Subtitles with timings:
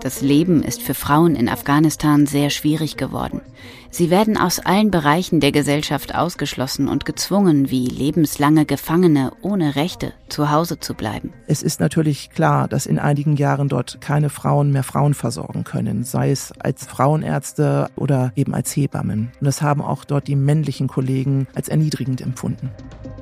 [0.00, 3.42] Das Leben ist für Frauen in Afghanistan sehr schwierig geworden.
[3.90, 10.14] Sie werden aus allen Bereichen der Gesellschaft ausgeschlossen und gezwungen, wie lebenslange Gefangene ohne Rechte
[10.28, 11.32] zu Hause zu bleiben.
[11.46, 16.02] Es ist natürlich klar, dass in einigen Jahren dort keine Frauen mehr Frauen versorgen können,
[16.02, 19.30] sei es als Frauenärzte oder eben als Hebammen.
[19.40, 22.70] Und das haben auch dort die männlichen Kollegen als erniedrigend empfunden.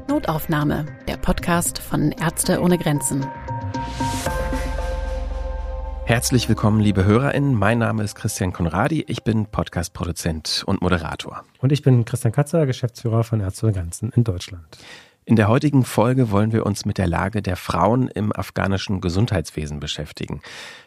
[0.08, 3.26] Notaufnahme, der Podcast von Ärzte ohne Grenzen.
[6.04, 7.54] Herzlich willkommen, liebe HörerInnen.
[7.54, 9.04] Mein Name ist Christian Konradi.
[9.08, 11.44] Ich bin Podcast-Produzent und Moderator.
[11.58, 14.78] Und ich bin Christian Katzer, Geschäftsführer von Ärzte ohne Grenzen in Deutschland.
[15.28, 19.78] In der heutigen Folge wollen wir uns mit der Lage der Frauen im afghanischen Gesundheitswesen
[19.78, 20.40] beschäftigen.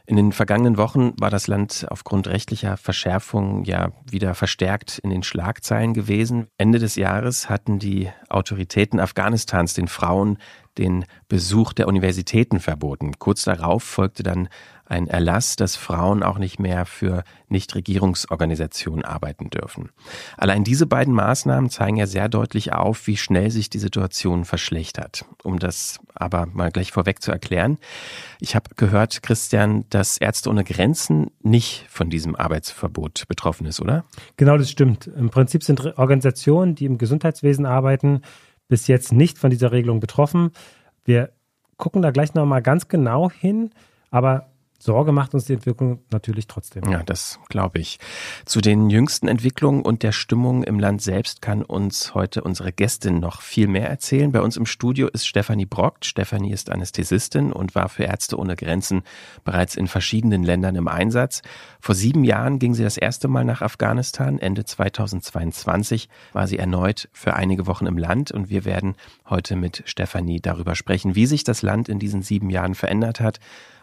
[0.08, 5.22] In den vergangenen Wochen war das Land aufgrund rechtlicher Verschärfungen ja wieder verstärkt in den
[5.22, 6.48] Schlagzeilen gewesen.
[6.58, 10.40] Ende des Jahres hatten die Autoritäten Afghanistans den Frauen
[10.80, 13.20] den Besuch der Universitäten verboten.
[13.20, 14.50] Kurz darauf folgte dann
[14.91, 19.89] ein Erlass, dass Frauen auch nicht mehr für Nichtregierungsorganisationen arbeiten dürfen.
[20.38, 25.25] Allein diese beiden Maßnahmen zeigen ja sehr deutlich auf, wie schnell sich die Situation verschlechtert.
[25.44, 27.78] Um das aber mal gleich vorweg zu erklären.
[28.42, 34.03] Ich habe gehört, Christian, dass Ärzte ohne Grenzen nicht von diesem Arbeitsverbot betroffen ist, oder?
[34.36, 35.08] Genau, das stimmt.
[35.08, 38.22] Im Prinzip sind Organisationen, die im Gesundheitswesen arbeiten,
[38.67, 40.52] bis jetzt nicht von dieser Regelung betroffen.
[41.05, 41.31] Wir
[41.78, 43.72] gucken da gleich nochmal ganz genau hin,
[44.11, 44.50] aber
[44.81, 46.89] Sorge macht uns die Entwicklung natürlich trotzdem.
[46.89, 47.99] Ja, das glaube ich.
[48.45, 53.19] Zu den jüngsten Entwicklungen und der Stimmung im Land selbst kann uns heute unsere Gästin
[53.19, 54.31] noch viel mehr erzählen.
[54.31, 56.05] Bei uns im Studio ist Stefanie Brockt.
[56.05, 59.03] Stefanie ist Anästhesistin und war für Ärzte ohne Grenzen
[59.43, 61.43] bereits in verschiedenen Ländern im Einsatz.
[61.79, 64.39] Vor sieben Jahren ging sie das erste Mal nach Afghanistan.
[64.39, 68.95] Ende 2022 war sie erneut für einige Wochen im Land und wir werden
[69.29, 73.39] heute mit Stefanie darüber sprechen, wie sich das Land in diesen sieben Jahren verändert hat,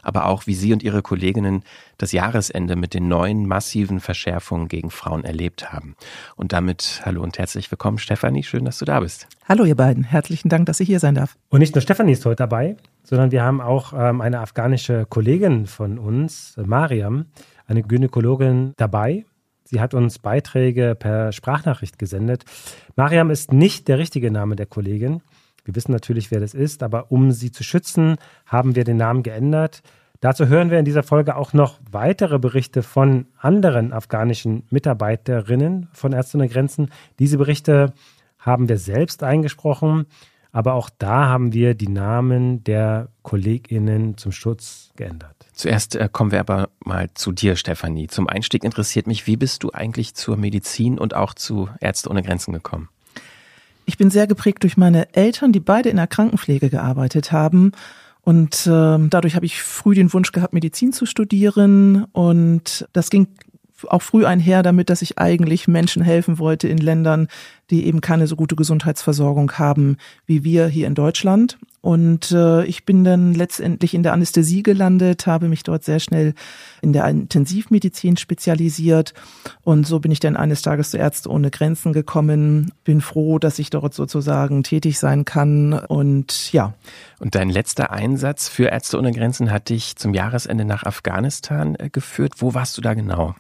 [0.09, 1.63] aber auch wie Sie und Ihre Kolleginnen
[1.99, 5.97] das Jahresende mit den neuen massiven Verschärfungen gegen Frauen erlebt haben.
[6.35, 8.43] Und damit hallo und herzlich willkommen, Stefanie.
[8.43, 9.29] Schön, dass du da bist.
[9.47, 10.05] Hallo, ihr beiden.
[10.05, 11.37] Herzlichen Dank, dass ich hier sein darf.
[11.51, 15.67] Und nicht nur Stefanie ist heute dabei, sondern wir haben auch ähm, eine afghanische Kollegin
[15.67, 17.27] von uns, Mariam,
[17.67, 19.27] eine Gynäkologin dabei.
[19.65, 22.47] Sie hat uns Beiträge per Sprachnachricht gesendet.
[22.97, 25.21] Mariam ist nicht der richtige Name der Kollegin.
[25.69, 28.17] Wir wissen natürlich, wer das ist, aber um sie zu schützen,
[28.47, 29.83] haben wir den Namen geändert.
[30.21, 36.13] Dazu hören wir in dieser Folge auch noch weitere Berichte von anderen afghanischen Mitarbeiterinnen von
[36.13, 36.91] Ärzte ohne Grenzen.
[37.21, 37.93] Diese Berichte
[38.39, 40.07] haben wir selbst eingesprochen,
[40.51, 45.37] aber auch da haben wir die Namen der KollegInnen zum Schutz geändert.
[45.53, 48.09] Zuerst äh, kommen wir aber mal zu dir, Stefanie.
[48.09, 52.25] Zum Einstieg interessiert mich, wie bist du eigentlich zur Medizin und auch zu Ärzte ohne
[52.25, 52.89] Grenzen gekommen?
[53.85, 57.73] Ich bin sehr geprägt durch meine Eltern, die beide in der Krankenpflege gearbeitet haben.
[58.29, 62.05] Und äh, dadurch habe ich früh den Wunsch gehabt, Medizin zu studieren.
[62.13, 63.29] Und das ging
[63.87, 67.29] auch früh einher damit, dass ich eigentlich Menschen helfen wollte in Ländern,
[67.71, 69.97] die eben keine so gute Gesundheitsversorgung haben
[70.27, 71.57] wie wir hier in Deutschland.
[71.81, 76.35] Und äh, ich bin dann letztendlich in der Anästhesie gelandet, habe mich dort sehr schnell
[76.83, 79.15] in der Intensivmedizin spezialisiert.
[79.63, 82.73] Und so bin ich dann eines Tages zu Ärzte ohne Grenzen gekommen.
[82.83, 85.73] Bin froh, dass ich dort sozusagen tätig sein kann.
[85.73, 86.75] Und ja.
[87.21, 91.91] Und dein letzter Einsatz für Ärzte ohne Grenzen hat dich zum Jahresende nach Afghanistan äh,
[91.91, 92.35] geführt.
[92.39, 93.35] Wo warst du da genau?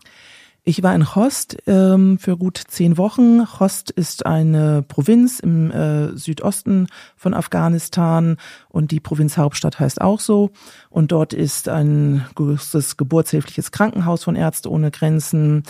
[0.68, 3.58] Ich war in Host ähm, für gut zehn Wochen.
[3.58, 8.36] Host ist eine Provinz im äh, Südosten von Afghanistan
[8.68, 10.50] und die Provinzhauptstadt heißt auch so.
[10.90, 15.62] Und dort ist ein großes geburtshilfliches Krankenhaus von Ärzte ohne Grenzen.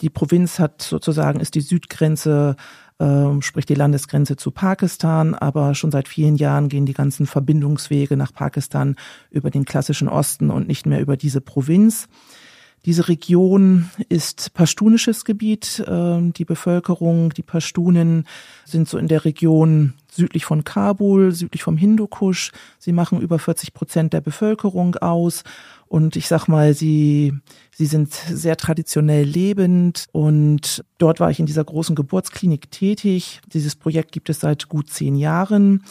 [0.00, 2.56] Die Provinz hat sozusagen ist die Südgrenze
[3.00, 8.16] ähm, sprich die Landesgrenze zu Pakistan, aber schon seit vielen Jahren gehen die ganzen Verbindungswege
[8.16, 8.96] nach Pakistan
[9.30, 12.08] über den klassischen Osten und nicht mehr über diese Provinz.
[12.88, 15.84] Diese Region ist pashtunisches Gebiet.
[15.86, 18.26] Ähm, die Bevölkerung, die Pashtunen
[18.64, 22.50] sind so in der Region südlich von Kabul, südlich vom Hindukusch.
[22.78, 25.44] Sie machen über 40 Prozent der Bevölkerung aus.
[25.86, 27.34] Und ich sag mal, sie,
[27.72, 30.06] sie sind sehr traditionell lebend.
[30.12, 33.42] Und dort war ich in dieser großen Geburtsklinik tätig.
[33.52, 35.82] Dieses Projekt gibt es seit gut zehn Jahren.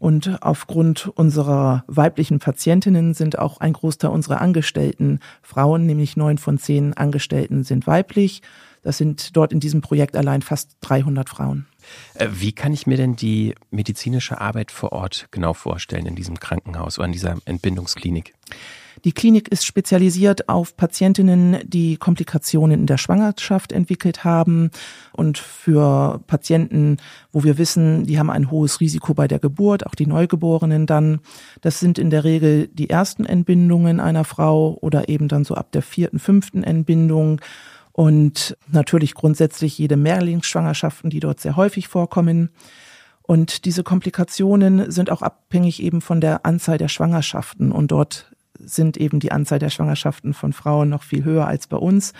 [0.00, 6.56] Und aufgrund unserer weiblichen Patientinnen sind auch ein Großteil unserer Angestellten Frauen, nämlich neun von
[6.56, 8.40] zehn Angestellten sind weiblich.
[8.82, 11.66] Das sind dort in diesem Projekt allein fast 300 Frauen.
[12.14, 16.40] Äh, wie kann ich mir denn die medizinische Arbeit vor Ort genau vorstellen in diesem
[16.40, 18.32] Krankenhaus oder in dieser Entbindungsklinik?
[19.04, 24.70] Die Klinik ist spezialisiert auf Patientinnen, die Komplikationen in der Schwangerschaft entwickelt haben
[25.12, 26.98] und für Patienten,
[27.32, 31.20] wo wir wissen, die haben ein hohes Risiko bei der Geburt, auch die Neugeborenen dann.
[31.60, 35.72] Das sind in der Regel die ersten Entbindungen einer Frau oder eben dann so ab
[35.72, 37.40] der vierten, fünften Entbindung
[37.92, 42.50] und natürlich grundsätzlich jede Mehrlingsschwangerschaften, die dort sehr häufig vorkommen.
[43.22, 47.72] Und diese Komplikationen sind auch abhängig eben von der Anzahl der Schwangerschaften.
[47.72, 48.34] Und dort
[48.64, 52.12] sind eben die Anzahl der Schwangerschaften von Frauen noch viel höher als bei uns.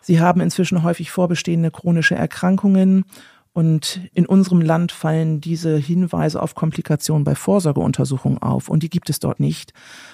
[0.00, 3.04] Sie haben inzwischen häufig vorbestehende chronische Erkrankungen.
[3.52, 8.68] Und in unserem Land fallen diese Hinweise auf Komplikationen bei Vorsorgeuntersuchungen auf.
[8.68, 9.72] Und die gibt es dort nicht,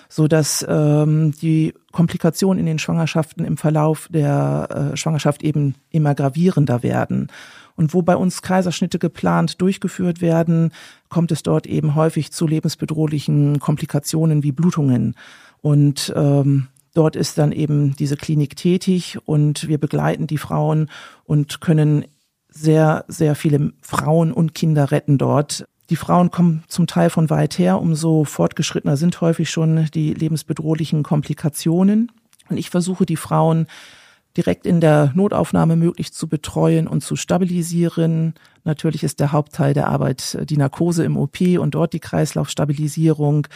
[0.08, 6.14] so dass ähm, die Komplikationen in den Schwangerschaften im Verlauf der äh, Schwangerschaft eben immer
[6.14, 7.28] gravierender werden.
[7.76, 10.72] Und wo bei uns Kaiserschnitte geplant durchgeführt werden,
[11.08, 15.16] kommt es dort eben häufig zu lebensbedrohlichen Komplikationen wie Blutungen.
[15.64, 20.90] Und ähm, dort ist dann eben diese Klinik tätig und wir begleiten die Frauen
[21.24, 22.04] und können
[22.50, 25.64] sehr, sehr viele Frauen und Kinder retten dort.
[25.88, 31.02] Die Frauen kommen zum Teil von weit her, umso fortgeschrittener sind häufig schon die lebensbedrohlichen
[31.02, 32.12] Komplikationen.
[32.50, 33.66] Und ich versuche die Frauen
[34.36, 38.34] direkt in der Notaufnahme möglichst zu betreuen und zu stabilisieren.
[38.64, 43.46] Natürlich ist der Hauptteil der Arbeit äh, die Narkose im OP und dort die Kreislaufstabilisierung.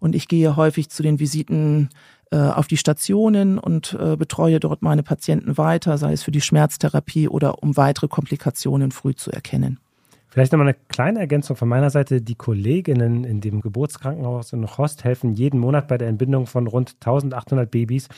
[0.00, 1.88] Und ich gehe häufig zu den Visiten
[2.30, 6.40] äh, auf die Stationen und äh, betreue dort meine Patienten weiter, sei es für die
[6.40, 9.80] Schmerztherapie oder um weitere Komplikationen früh zu erkennen.
[10.28, 12.20] Vielleicht nochmal eine kleine Ergänzung von meiner Seite.
[12.20, 16.96] Die Kolleginnen in dem Geburtskrankenhaus in Rost helfen jeden Monat bei der Entbindung von rund
[17.00, 18.08] 1800 Babys.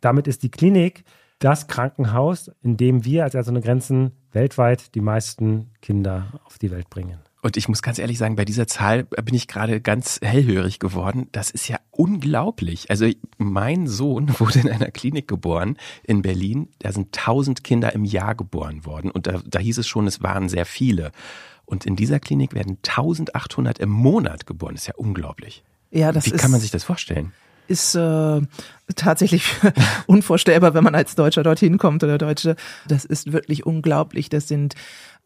[0.00, 1.04] Damit ist die Klinik
[1.40, 6.70] das Krankenhaus, in dem wir als Ärzte ohne Grenzen weltweit die meisten Kinder auf die
[6.70, 7.18] Welt bringen.
[7.42, 11.28] Und ich muss ganz ehrlich sagen, bei dieser Zahl bin ich gerade ganz hellhörig geworden.
[11.32, 12.90] Das ist ja unglaublich.
[12.90, 16.68] Also mein Sohn wurde in einer Klinik geboren in Berlin.
[16.80, 19.10] Da sind tausend Kinder im Jahr geboren worden.
[19.10, 21.12] Und da, da hieß es schon, es waren sehr viele.
[21.64, 24.74] Und in dieser Klinik werden 1800 im Monat geboren.
[24.74, 25.64] Das ist ja unglaublich.
[25.90, 27.32] Ja, das Wie kann man sich das vorstellen?
[27.70, 28.40] Ist äh,
[28.96, 29.44] tatsächlich
[30.06, 32.56] unvorstellbar, wenn man als Deutscher dorthin kommt oder Deutsche.
[32.86, 34.28] Das ist wirklich unglaublich.
[34.28, 34.74] Das sind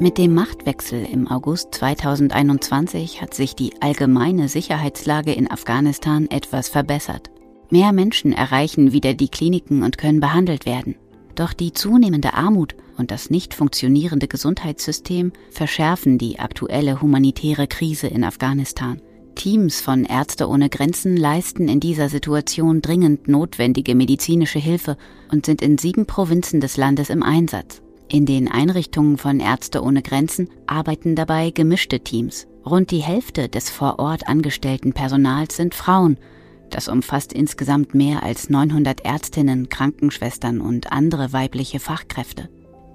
[0.00, 7.30] Mit dem Machtwechsel im August 2021 hat sich die allgemeine Sicherheitslage in Afghanistan etwas verbessert.
[7.70, 10.96] Mehr Menschen erreichen wieder die Kliniken und können behandelt werden.
[11.34, 18.24] Doch die zunehmende Armut und das nicht funktionierende Gesundheitssystem verschärfen die aktuelle humanitäre Krise in
[18.24, 19.00] Afghanistan.
[19.34, 24.96] Teams von Ärzte ohne Grenzen leisten in dieser Situation dringend notwendige medizinische Hilfe
[25.30, 27.82] und sind in sieben Provinzen des Landes im Einsatz.
[28.08, 32.46] In den Einrichtungen von Ärzte ohne Grenzen arbeiten dabei gemischte Teams.
[32.64, 36.16] Rund die Hälfte des vor Ort angestellten Personals sind Frauen
[36.74, 42.48] das umfasst insgesamt mehr als 900 Ärztinnen, Krankenschwestern und andere weibliche Fachkräfte.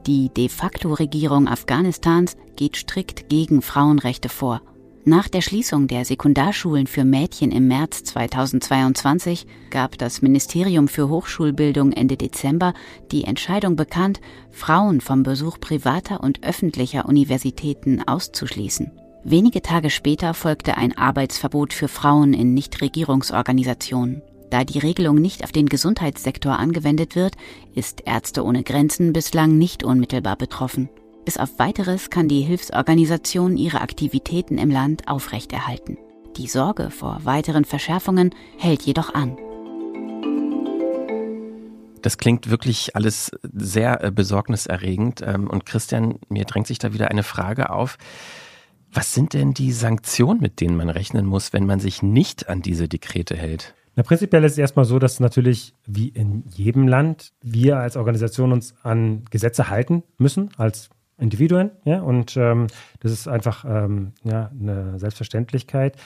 [0.05, 4.62] Die de facto Regierung Afghanistans geht strikt gegen Frauenrechte vor.
[5.05, 11.93] Nach der Schließung der Sekundarschulen für Mädchen im März 2022 gab das Ministerium für Hochschulbildung
[11.93, 12.74] Ende Dezember
[13.12, 14.19] die Entscheidung bekannt,
[14.51, 18.91] Frauen vom Besuch privater und öffentlicher Universitäten auszuschließen.
[19.23, 24.21] Wenige Tage später folgte ein Arbeitsverbot für Frauen in Nichtregierungsorganisationen.
[24.49, 27.35] Da die Regelung nicht auf den Gesundheitssektor angewendet wird,
[27.75, 30.89] ist Ärzte ohne Grenzen bislang nicht unmittelbar betroffen.
[31.25, 35.97] Bis auf weiteres kann die Hilfsorganisation ihre Aktivitäten im Land aufrechterhalten.
[36.38, 39.38] Die Sorge vor weiteren Verschärfungen hält jedoch an.
[42.01, 45.21] Das klingt wirklich alles sehr äh, besorgniserregend.
[45.21, 47.97] Ähm, und Christian, mir drängt sich da wieder eine Frage auf.
[48.91, 52.62] Was sind denn die Sanktionen, mit denen man rechnen muss, wenn man sich nicht an
[52.62, 53.75] diese Dekrete hält?
[53.96, 58.51] Na, prinzipiell ist es erstmal so, dass natürlich wie in jedem Land wir als Organisation
[58.51, 61.72] uns an Gesetze halten müssen, als Individuen.
[61.86, 62.01] Ja?
[62.01, 62.67] Und ähm,
[63.00, 65.98] das ist einfach ähm, ja, eine Selbstverständlichkeit.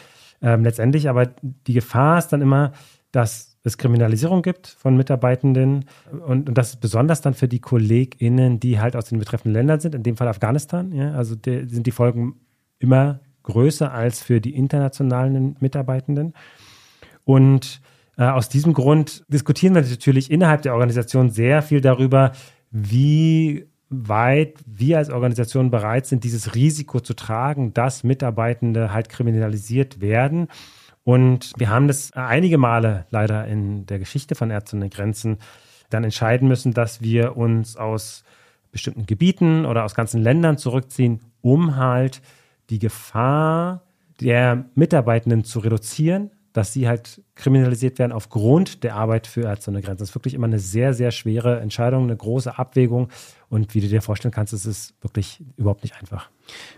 [0.41, 2.73] Ähm, letztendlich aber die Gefahr ist dann immer,
[3.11, 5.85] dass es Kriminalisierung gibt von Mitarbeitenden
[6.25, 9.95] und, und das besonders dann für die KollegInnen, die halt aus den betreffenden Ländern sind,
[9.95, 10.91] in dem Fall Afghanistan.
[10.91, 11.13] Ja?
[11.13, 12.39] Also die, sind die Folgen
[12.83, 16.33] immer größer als für die internationalen Mitarbeitenden.
[17.25, 17.81] Und
[18.17, 22.33] äh, aus diesem Grund diskutieren wir natürlich innerhalb der Organisation sehr viel darüber,
[22.69, 30.01] wie weit wir als Organisation bereit sind, dieses Risiko zu tragen, dass Mitarbeitende halt kriminalisiert
[30.01, 30.47] werden.
[31.03, 35.37] Und wir haben das einige Male leider in der Geschichte von Ärzte ohne Grenzen
[35.89, 38.23] dann entscheiden müssen, dass wir uns aus
[38.71, 42.21] bestimmten Gebieten oder aus ganzen Ländern zurückziehen, um halt
[42.69, 43.83] die Gefahr
[44.21, 49.81] der Mitarbeitenden zu reduzieren, dass sie halt kriminalisiert werden aufgrund der Arbeit für Ärzte ohne
[49.81, 49.99] Grenzen.
[49.99, 53.09] Das ist wirklich immer eine sehr, sehr schwere Entscheidung, eine große Abwägung.
[53.49, 56.29] Und wie du dir vorstellen kannst, ist es wirklich überhaupt nicht einfach.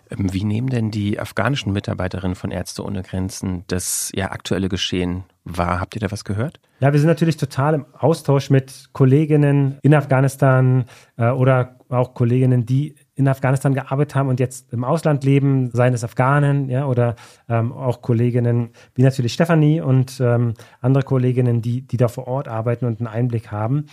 [0.10, 5.26] Ähm, wie nehmen denn die afghanischen Mitarbeiterinnen von Ärzte ohne Grenzen das ja aktuelle Geschehen
[5.44, 5.82] wahr?
[5.82, 6.62] Habt ihr da was gehört?
[6.80, 10.86] Ja, wir sind natürlich total im Austausch mit Kolleginnen in Afghanistan
[11.18, 15.94] äh, oder auch Kolleginnen, die in Afghanistan gearbeitet haben und jetzt im Ausland leben, seien
[15.94, 17.16] es Afghanen, ja, oder
[17.48, 22.48] ähm, auch Kolleginnen wie natürlich Stefanie und ähm, andere Kolleginnen, die, die da vor Ort
[22.48, 23.86] arbeiten und einen Einblick haben.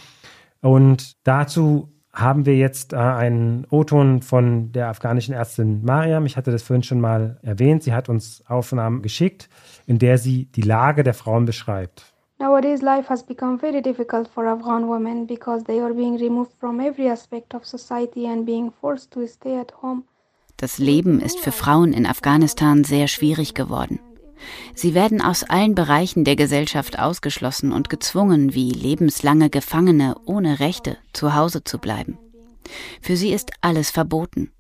[0.61, 6.27] Und dazu haben wir jetzt äh, einen O-Ton von der afghanischen Ärztin Mariam.
[6.27, 7.83] Ich hatte das vorhin schon mal erwähnt.
[7.83, 9.49] Sie hat uns Aufnahmen geschickt,
[9.87, 12.12] in der sie die Lage der Frauen beschreibt.
[12.43, 16.81] Nowadays, life has become very difficult for Afghan women because they are being removed from
[16.81, 20.03] every aspect of society and being forced to stay at home.
[20.57, 24.01] Das Leben ist für Frauen in Afghanistan sehr schwierig geworden.
[24.75, 30.99] Sie werden aus allen Bereichen der Gesellschaft ausgeschlossen und gezwungen, wie lebenslange Gefangene ohne Rechte
[31.13, 32.19] zu Hause zu bleiben.
[33.01, 34.51] Für sie ist alles verboten.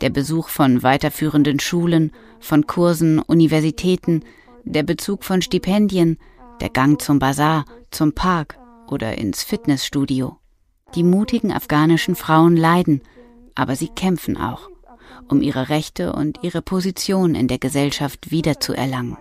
[0.00, 2.10] Der Besuch von weiterführenden Schulen,
[2.40, 4.24] von Kursen, Universitäten,
[4.64, 6.18] der Bezug von Stipendien,
[6.60, 10.36] der Gang zum Bazar, zum Park oder ins Fitnessstudio.
[10.94, 13.02] Die mutigen afghanischen Frauen leiden,
[13.54, 14.68] aber sie kämpfen auch,
[15.28, 19.16] um ihre Rechte und ihre Position in der Gesellschaft wiederzuerlangen.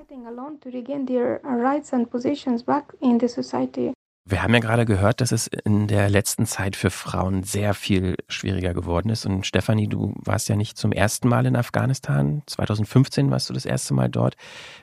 [4.25, 8.15] Wir haben ja gerade gehört, dass es in der letzten Zeit für Frauen sehr viel
[8.27, 9.25] schwieriger geworden ist.
[9.25, 12.43] Und Stefanie, du warst ja nicht zum ersten Mal in Afghanistan.
[12.46, 14.36] 2015 warst du das erste Mal dort.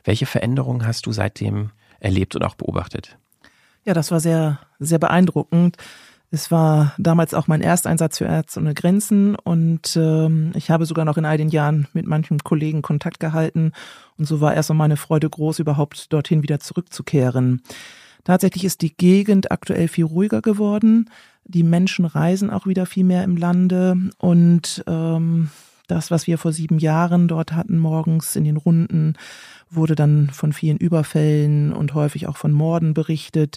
[0.03, 3.19] Welche Veränderungen hast du seitdem erlebt und auch beobachtet?
[3.85, 5.77] Ja, das war sehr, sehr beeindruckend.
[6.31, 11.05] Es war damals auch mein Ersteinsatz für Ärzte ohne Grenzen und ähm, ich habe sogar
[11.05, 13.73] noch in all den Jahren mit manchen Kollegen Kontakt gehalten
[14.19, 17.63] und so war erst einmal meine Freude groß, überhaupt dorthin wieder zurückzukehren.
[18.25, 21.11] Tatsächlich ist die Gegend aktuell viel ruhiger geworden.
[21.45, 25.51] Die Menschen reisen auch wieder viel mehr im Lande und ähm,
[25.87, 29.15] das, was wir vor sieben Jahren dort hatten, morgens in den Runden,
[29.71, 33.57] wurde dann von vielen Überfällen und häufig auch von Morden berichtet.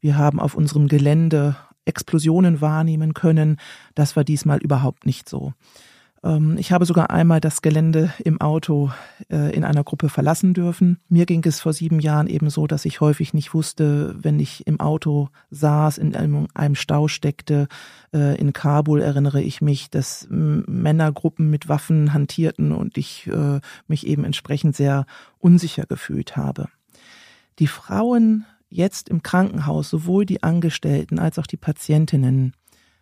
[0.00, 3.56] Wir haben auf unserem Gelände Explosionen wahrnehmen können.
[3.94, 5.52] Das war diesmal überhaupt nicht so.
[6.24, 8.90] Ähm, ich habe sogar einmal das Gelände im Auto
[9.30, 10.98] äh, in einer Gruppe verlassen dürfen.
[11.08, 14.66] Mir ging es vor sieben Jahren eben so, dass ich häufig nicht wusste, wenn ich
[14.66, 17.68] im Auto saß, in einem, Stau steckte.
[18.12, 24.06] Äh, in Kabul erinnere ich mich, dass Männergruppen mit Waffen hantierten und ich äh, mich
[24.06, 25.06] eben entsprechend sehr
[25.38, 26.68] unsicher gefühlt habe.
[27.58, 32.52] Die Frauen jetzt im Krankenhaus, sowohl die Angestellten als auch die Patientinnen,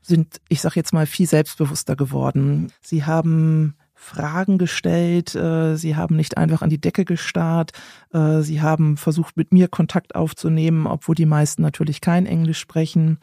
[0.07, 2.73] sind, ich sag jetzt mal, viel selbstbewusster geworden.
[2.81, 7.73] Sie haben Fragen gestellt, äh, sie haben nicht einfach an die Decke gestarrt,
[8.13, 13.19] äh, sie haben versucht, mit mir Kontakt aufzunehmen, obwohl die meisten natürlich kein Englisch sprechen.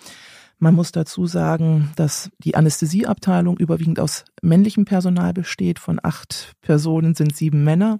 [0.64, 5.78] Man muss dazu sagen, dass die Anästhesieabteilung überwiegend aus männlichem Personal besteht.
[5.78, 8.00] Von acht Personen sind sieben Männer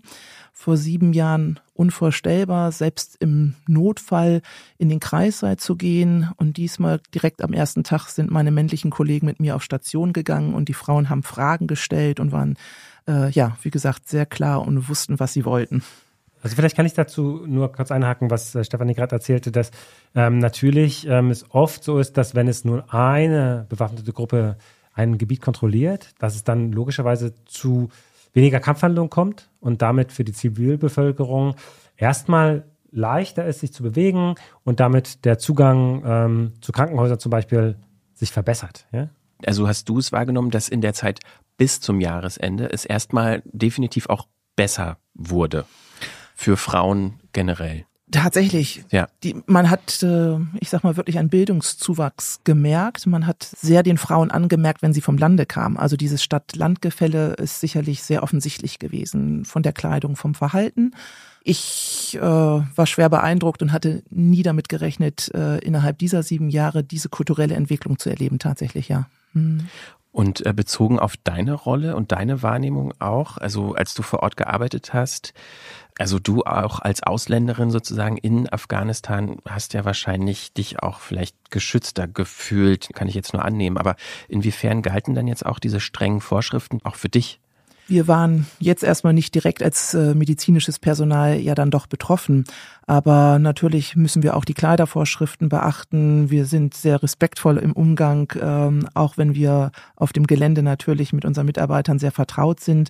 [0.54, 4.42] vor sieben Jahren unvorstellbar, selbst im Notfall
[4.78, 6.30] in den Kreissaal zu gehen.
[6.38, 10.54] Und diesmal direkt am ersten Tag sind meine männlichen Kollegen mit mir auf Station gegangen
[10.54, 12.56] und die Frauen haben Fragen gestellt und waren,
[13.10, 15.84] äh, ja, wie gesagt, sehr klar und wussten, was sie wollten.
[16.44, 19.72] Also vielleicht kann ich dazu nur kurz einhaken, was äh, Stefanie gerade erzählte, dass
[20.14, 24.58] ähm, natürlich ähm, es oft so ist, dass wenn es nur eine bewaffnete Gruppe
[24.94, 27.90] ein Gebiet kontrolliert, dass es dann logischerweise zu
[28.34, 31.56] weniger Kampfhandlungen kommt und damit für die Zivilbevölkerung
[31.96, 34.36] erstmal leichter ist, sich zu bewegen
[34.66, 37.78] und damit der Zugang ähm, zu Krankenhäusern zum Beispiel
[38.14, 38.86] sich verbessert.
[38.92, 39.08] Ja?
[39.46, 41.22] Also hast du es wahrgenommen, dass in der Zeit
[41.56, 45.66] bis zum Jahresende es erstmal definitiv auch besser wurde
[46.44, 47.86] für Frauen generell.
[48.12, 48.84] Tatsächlich.
[48.92, 49.08] Ja.
[49.24, 53.08] Die, man hat, äh, ich sag mal, wirklich einen Bildungszuwachs gemerkt.
[53.08, 55.78] Man hat sehr den Frauen angemerkt, wenn sie vom Lande kamen.
[55.78, 60.92] Also dieses Stadt-Land-Gefälle ist sicherlich sehr offensichtlich gewesen von der Kleidung, vom Verhalten.
[61.44, 66.84] Ich äh, war schwer beeindruckt und hatte nie damit gerechnet, äh, innerhalb dieser sieben Jahre
[66.84, 69.08] diese kulturelle Entwicklung zu erleben, tatsächlich, ja.
[69.34, 69.68] Hm.
[70.12, 74.38] Und äh, bezogen auf deine Rolle und deine Wahrnehmung auch, also als du vor Ort
[74.38, 75.34] gearbeitet hast,
[76.00, 82.08] also du auch als Ausländerin sozusagen in Afghanistan hast ja wahrscheinlich dich auch vielleicht geschützter
[82.08, 83.78] gefühlt, kann ich jetzt nur annehmen.
[83.78, 83.96] Aber
[84.28, 87.40] inwiefern galten dann jetzt auch diese strengen Vorschriften auch für dich?
[87.88, 92.46] Wir waren jetzt erstmal nicht direkt als äh, medizinisches Personal ja dann doch betroffen.
[92.88, 96.30] Aber natürlich müssen wir auch die Kleidervorschriften beachten.
[96.30, 101.26] Wir sind sehr respektvoll im Umgang, ähm, auch wenn wir auf dem Gelände natürlich mit
[101.26, 102.90] unseren Mitarbeitern sehr vertraut sind.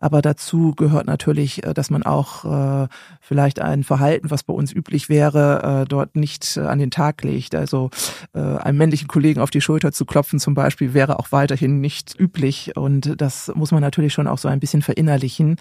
[0.00, 2.44] Aber dazu gehört natürlich, äh, dass man auch
[2.84, 2.88] äh,
[3.20, 7.54] vielleicht ein Verhalten, was bei uns üblich wäre, äh, dort nicht an den Tag legt.
[7.54, 7.90] Also
[8.32, 12.76] einem männlichen Kollegen auf die Schulter zu klopfen zum Beispiel wäre auch weiterhin nicht üblich.
[12.76, 15.56] Und das muss man natürlich schon auch so ein bisschen verinnerlichen.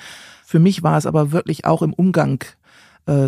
[0.45, 2.43] Für mich war es aber wirklich auch im Umgang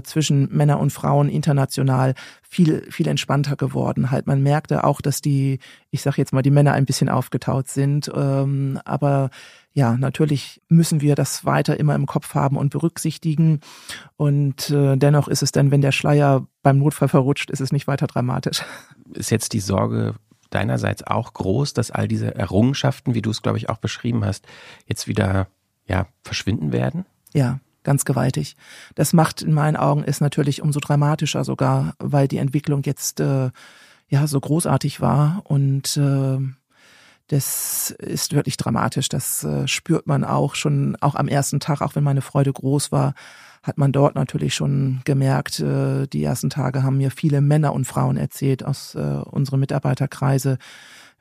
[0.03, 2.13] zwischen Männer und Frauen international
[2.47, 4.11] viel viel entspannter geworden.
[4.11, 5.57] Halt, man merkte auch, dass die,
[5.89, 9.31] ich sage jetzt mal, die Männer ein bisschen aufgetaut sind, ähm, aber
[9.73, 13.61] ja, natürlich müssen wir das weiter immer im Kopf haben und berücksichtigen.
[14.17, 17.87] Und äh, dennoch ist es dann, wenn der Schleier beim Notfall verrutscht, ist es nicht
[17.87, 18.63] weiter dramatisch.
[19.13, 20.15] Ist jetzt die Sorge
[20.49, 24.45] deinerseits auch groß, dass all diese Errungenschaften, wie du es, glaube ich, auch beschrieben hast,
[24.85, 25.47] jetzt wieder
[25.85, 27.05] ja, verschwinden werden?
[27.33, 28.57] Ja, ganz gewaltig.
[28.95, 33.51] Das macht in meinen Augen es natürlich umso dramatischer sogar, weil die Entwicklung jetzt äh,
[34.09, 36.39] ja so großartig war und äh,
[37.31, 39.07] das ist wirklich dramatisch.
[39.07, 42.91] Das äh, spürt man auch schon, auch am ersten Tag, auch wenn meine Freude groß
[42.91, 43.13] war,
[43.63, 47.85] hat man dort natürlich schon gemerkt, äh, die ersten Tage haben mir viele Männer und
[47.85, 50.57] Frauen erzählt aus äh, unserem Mitarbeiterkreise,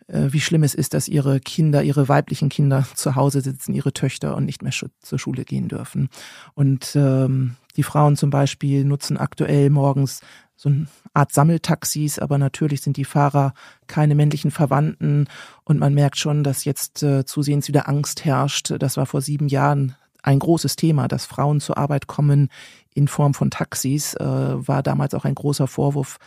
[0.08, 3.92] äh, wie schlimm es ist, dass ihre Kinder, ihre weiblichen Kinder zu Hause sitzen, ihre
[3.92, 6.08] Töchter und nicht mehr zur Schule gehen dürfen.
[6.54, 10.22] Und ähm, die Frauen zum Beispiel nutzen aktuell morgens
[10.60, 13.54] so eine Art Sammeltaxis, aber natürlich sind die Fahrer
[13.86, 15.26] keine männlichen Verwandten
[15.64, 18.74] und man merkt schon, dass jetzt äh, zusehends wieder Angst herrscht.
[18.78, 22.50] Das war vor sieben Jahren ein großes Thema, dass Frauen zur Arbeit kommen
[22.92, 26.18] in Form von Taxis, äh, war damals auch ein großer Vorwurf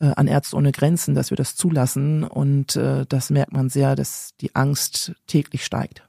[0.00, 3.96] äh, an Ärzte ohne Grenzen, dass wir das zulassen und äh, das merkt man sehr,
[3.96, 6.07] dass die Angst täglich steigt.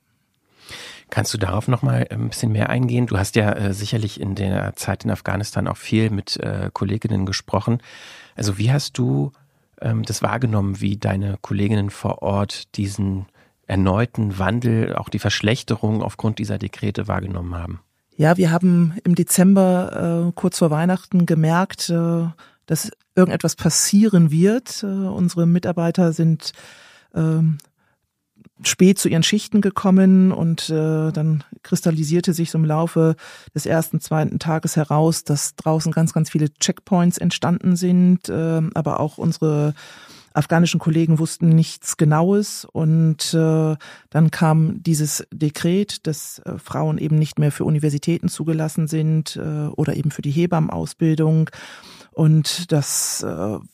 [1.09, 3.07] Kannst du darauf noch mal äh, ein bisschen mehr eingehen?
[3.07, 7.25] Du hast ja äh, sicherlich in der Zeit in Afghanistan auch viel mit äh, Kolleginnen
[7.25, 7.79] gesprochen.
[8.35, 9.31] Also wie hast du
[9.81, 13.25] ähm, das wahrgenommen, wie deine Kolleginnen vor Ort diesen
[13.67, 17.79] erneuten Wandel, auch die Verschlechterung aufgrund dieser Dekrete wahrgenommen haben?
[18.17, 22.27] Ja, wir haben im Dezember äh, kurz vor Weihnachten gemerkt, äh,
[22.65, 24.83] dass irgendetwas passieren wird.
[24.83, 26.51] Äh, unsere Mitarbeiter sind
[27.15, 27.59] ähm,
[28.63, 33.15] spät zu ihren Schichten gekommen und äh, dann kristallisierte sich so im Laufe
[33.55, 38.99] des ersten, zweiten Tages heraus, dass draußen ganz, ganz viele Checkpoints entstanden sind, äh, aber
[38.99, 39.73] auch unsere
[40.33, 43.75] afghanischen Kollegen wussten nichts Genaues und äh,
[44.09, 49.67] dann kam dieses Dekret, dass äh, Frauen eben nicht mehr für Universitäten zugelassen sind äh,
[49.67, 51.49] oder eben für die Hebammenausbildung.
[52.11, 53.27] Und das äh,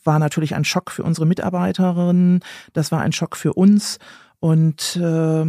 [0.04, 2.42] war natürlich ein Schock für unsere Mitarbeiterinnen,
[2.74, 3.98] das war ein Schock für uns.
[4.40, 5.46] Und äh,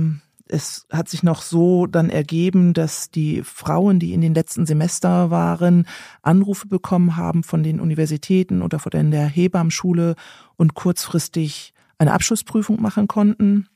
[0.48, 5.30] es hat sich noch so dann ergeben, dass die Frauen, die in den letzten Semester
[5.30, 5.86] waren,
[6.22, 10.14] Anrufe bekommen haben von den Universitäten oder von der Hebammschule
[10.56, 13.68] und kurzfristig eine Abschlussprüfung machen konnten.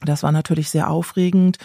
[0.00, 1.58] Das war natürlich sehr aufregend.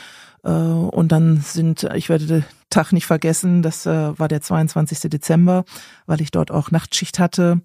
[0.43, 5.09] Äh, und dann sind, ich werde den Tag nicht vergessen, das äh, war der 22.
[5.09, 5.65] Dezember,
[6.05, 7.61] weil ich dort auch Nachtschicht hatte.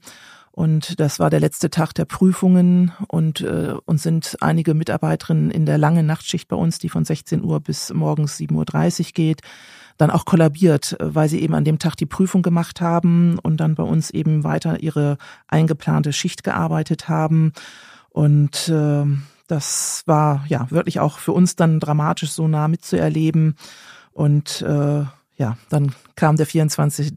[0.59, 5.67] Und das war der letzte Tag der Prüfungen und äh, uns sind einige Mitarbeiterinnen in
[5.67, 9.43] der langen Nachtschicht bei uns, die von 16 Uhr bis morgens 7.30 Uhr geht,
[9.99, 13.77] dann auch kollabiert, weil sie eben an dem Tag die Prüfung gemacht haben und dann
[13.77, 15.17] bei uns eben weiter ihre
[15.47, 17.53] eingeplante Schicht gearbeitet haben.
[18.09, 19.05] Und äh,
[19.47, 23.55] das war ja wirklich auch für uns dann dramatisch so nah mitzuerleben.
[24.11, 25.05] Und äh,
[25.37, 27.13] ja, dann kam der 24.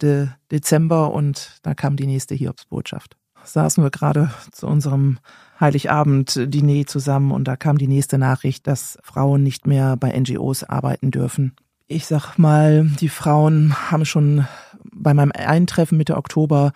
[0.51, 5.19] Dezember und da kam die nächste Hiobsbotschaft saßen wir gerade zu unserem
[5.59, 11.11] Heiligabend-Diner zusammen und da kam die nächste Nachricht, dass Frauen nicht mehr bei NGOs arbeiten
[11.11, 11.53] dürfen.
[11.87, 14.47] Ich sag mal, die Frauen haben schon
[14.93, 16.71] bei meinem Eintreffen Mitte Oktober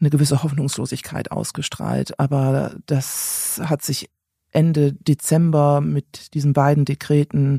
[0.00, 4.10] eine gewisse Hoffnungslosigkeit ausgestrahlt, aber das hat sich
[4.52, 7.58] Ende Dezember mit diesen beiden Dekreten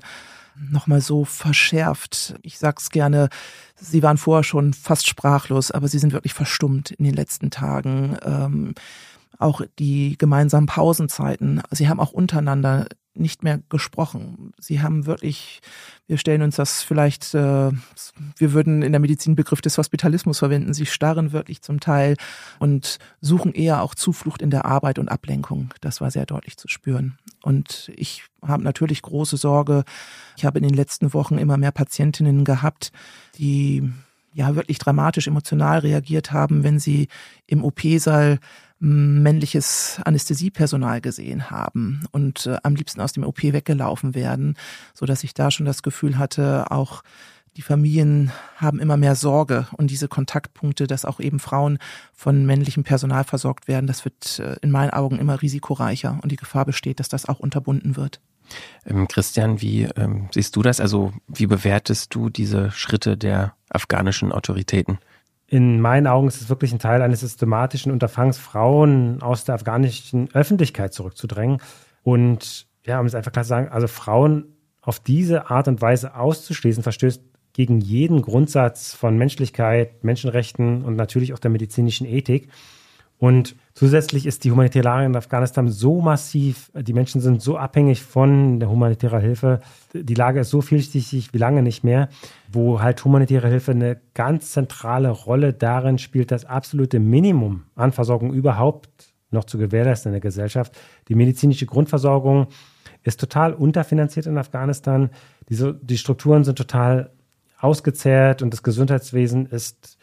[0.58, 2.36] nochmal so verschärft.
[2.42, 3.30] Ich sag's gerne,
[3.76, 8.18] sie waren vorher schon fast sprachlos, aber sie sind wirklich verstummt in den letzten Tagen.
[8.24, 8.76] Ähm,
[9.38, 11.62] auch die gemeinsamen Pausenzeiten.
[11.72, 14.52] Sie haben auch untereinander nicht mehr gesprochen.
[14.60, 15.62] Sie haben wirklich,
[16.08, 17.72] wir stellen uns das vielleicht, äh,
[18.38, 20.74] wir würden in der Medizin Begriff des Hospitalismus verwenden.
[20.74, 22.16] Sie starren wirklich zum Teil
[22.60, 25.74] und suchen eher auch Zuflucht in der Arbeit und Ablenkung.
[25.82, 27.18] Das war sehr deutlich zu spüren.
[27.42, 29.84] Und ich habe natürlich große Sorge.
[30.38, 32.92] Ich habe in den letzten Wochen immer mehr Patientinnen gehabt,
[33.38, 33.92] die
[34.34, 37.08] ja wirklich dramatisch emotional reagiert haben, wenn sie
[37.48, 38.40] im OP-Saal
[38.80, 44.58] männliches Anästhesiepersonal gesehen haben und äh, am liebsten aus dem OP weggelaufen werden,
[44.94, 47.02] so dass ich da schon das Gefühl hatte, auch
[47.58, 51.78] die Familien haben immer mehr Sorge und diese Kontaktpunkte, dass auch eben Frauen
[52.14, 56.36] von männlichem Personal versorgt werden, das wird äh, in meinen Augen immer risikoreicher und die
[56.36, 58.20] Gefahr besteht, dass das auch unterbunden wird.
[58.86, 60.82] Ähm, Christian, wie ähm, siehst du das?
[60.82, 65.00] Also wie bewertest du diese Schritte der afghanischen Autoritäten?
[65.48, 70.30] In meinen Augen ist es wirklich ein Teil eines systematischen Unterfangs, Frauen aus der afghanischen
[70.34, 71.62] Öffentlichkeit zurückzudrängen.
[72.04, 76.16] Und ja, um es einfach klar zu sagen, also Frauen auf diese Art und Weise
[76.16, 77.22] auszuschließen, verstößt
[77.54, 82.50] gegen jeden Grundsatz von Menschlichkeit, Menschenrechten und natürlich auch der medizinischen Ethik.
[83.18, 88.02] Und zusätzlich ist die humanitäre Lage in Afghanistan so massiv, die Menschen sind so abhängig
[88.04, 89.62] von der humanitären Hilfe.
[89.94, 92.10] Die Lage ist so vielschichtig wie lange nicht mehr,
[92.52, 98.34] wo halt humanitäre Hilfe eine ganz zentrale Rolle darin spielt, das absolute Minimum an Versorgung
[98.34, 100.78] überhaupt noch zu gewährleisten in der Gesellschaft.
[101.08, 102.48] Die medizinische Grundversorgung
[103.04, 105.10] ist total unterfinanziert in Afghanistan.
[105.48, 107.12] Die, die Strukturen sind total
[107.60, 109.98] ausgezehrt und das Gesundheitswesen ist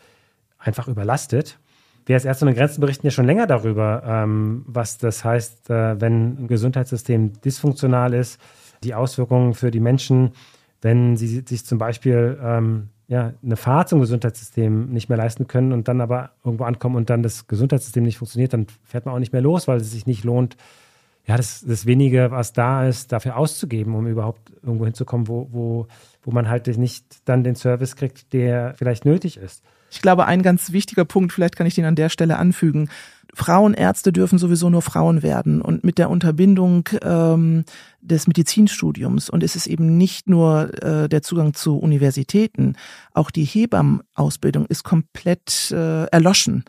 [0.58, 1.58] einfach überlastet
[2.06, 6.00] wir als Ärzte ohne Grenzen berichten ja schon länger darüber, ähm, was das heißt, äh,
[6.00, 8.40] wenn ein Gesundheitssystem dysfunktional ist,
[8.82, 10.32] die Auswirkungen für die Menschen,
[10.80, 15.72] wenn sie sich zum Beispiel ähm, ja, eine Fahrt zum Gesundheitssystem nicht mehr leisten können
[15.72, 19.18] und dann aber irgendwo ankommen und dann das Gesundheitssystem nicht funktioniert, dann fährt man auch
[19.18, 20.56] nicht mehr los, weil es sich nicht lohnt,
[21.26, 25.86] ja, das, das Wenige, was da ist, dafür auszugeben, um überhaupt irgendwo hinzukommen, wo, wo,
[26.22, 29.62] wo man halt nicht dann den Service kriegt, der vielleicht nötig ist.
[29.92, 32.88] Ich glaube, ein ganz wichtiger Punkt, vielleicht kann ich den an der Stelle anfügen.
[33.34, 35.60] Frauenärzte dürfen sowieso nur Frauen werden.
[35.60, 37.64] Und mit der Unterbindung ähm,
[38.00, 42.76] des Medizinstudiums und es ist eben nicht nur äh, der Zugang zu Universitäten,
[43.12, 46.64] auch die Hebammenausbildung ist komplett äh, erloschen.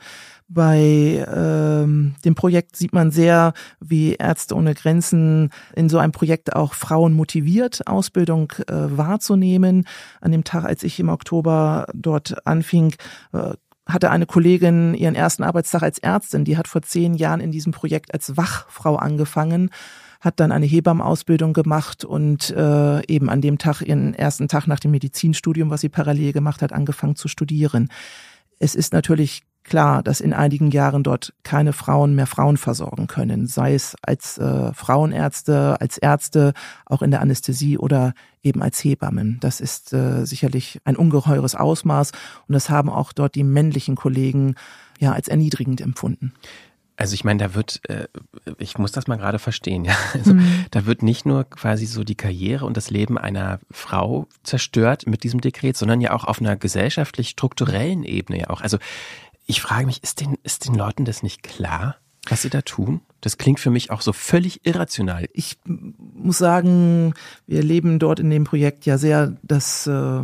[0.53, 6.55] Bei ähm, dem Projekt sieht man sehr, wie Ärzte ohne Grenzen in so einem Projekt
[6.55, 9.87] auch Frauen motiviert, Ausbildung äh, wahrzunehmen.
[10.21, 12.93] An dem Tag, als ich im Oktober dort anfing,
[13.33, 13.53] äh,
[13.87, 16.45] hatte eine Kollegin ihren ersten Arbeitstag als Ärztin.
[16.45, 19.69] Die hat vor zehn Jahren in diesem Projekt als Wachfrau angefangen
[20.21, 24.79] hat dann eine Hebammenausbildung gemacht und äh, eben an dem Tag, ihren ersten Tag nach
[24.79, 27.89] dem Medizinstudium, was sie parallel gemacht hat, angefangen zu studieren.
[28.57, 33.47] Es ist natürlich klar, dass in einigen Jahren dort keine Frauen mehr Frauen versorgen können,
[33.47, 36.53] sei es als äh, Frauenärzte, als Ärzte,
[36.85, 39.37] auch in der Anästhesie oder eben als Hebammen.
[39.39, 42.11] Das ist äh, sicherlich ein ungeheures Ausmaß
[42.47, 44.55] und das haben auch dort die männlichen Kollegen
[44.99, 46.33] ja als erniedrigend empfunden.
[46.95, 48.07] Also ich meine, da wird, äh,
[48.59, 49.95] ich muss das mal gerade verstehen, ja.
[50.13, 50.65] Also mhm.
[50.71, 55.23] da wird nicht nur quasi so die Karriere und das Leben einer Frau zerstört mit
[55.23, 58.61] diesem Dekret, sondern ja auch auf einer gesellschaftlich strukturellen Ebene ja auch.
[58.61, 58.77] Also
[59.45, 61.97] ich frage mich, ist den, ist den Leuten das nicht klar,
[62.29, 63.01] was sie da tun?
[63.21, 65.27] Das klingt für mich auch so völlig irrational.
[65.33, 67.13] Ich muss sagen,
[67.47, 70.23] wir leben dort in dem Projekt ja sehr, dass äh,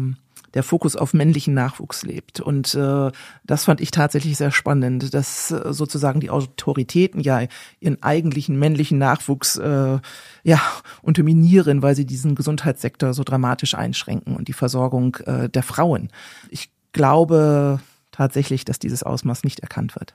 [0.53, 2.39] der Fokus auf männlichen Nachwuchs lebt.
[2.39, 3.11] Und äh,
[3.45, 7.41] das fand ich tatsächlich sehr spannend, dass äh, sozusagen die Autoritäten ja
[7.79, 9.99] ihren eigentlichen männlichen Nachwuchs äh,
[10.43, 10.61] ja
[11.01, 16.09] unterminieren, weil sie diesen Gesundheitssektor so dramatisch einschränken und die Versorgung äh, der Frauen.
[16.49, 17.79] Ich glaube,
[18.19, 20.13] tatsächlich, dass dieses Ausmaß nicht erkannt wird.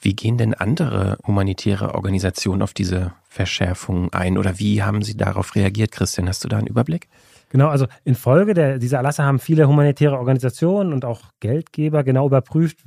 [0.00, 5.56] Wie gehen denn andere humanitäre Organisationen auf diese Verschärfung ein oder wie haben sie darauf
[5.56, 6.28] reagiert, Christian?
[6.28, 7.08] Hast du da einen Überblick?
[7.50, 12.78] Genau, also infolge der, dieser Erlasse haben viele humanitäre Organisationen und auch Geldgeber genau überprüft,